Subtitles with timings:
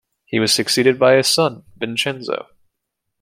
[0.25, 2.47] He was succeeded by his son Vincenzo.